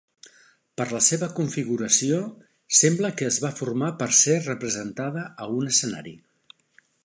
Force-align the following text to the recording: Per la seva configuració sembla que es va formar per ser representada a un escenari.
Per 0.79 0.85
la 0.93 1.01
seva 1.07 1.27
configuració 1.39 2.21
sembla 2.79 3.13
que 3.19 3.29
es 3.33 3.39
va 3.45 3.53
formar 3.61 3.91
per 4.03 4.09
ser 4.23 4.41
representada 4.49 5.29
a 5.45 5.51
un 5.61 5.73
escenari. 5.77 6.19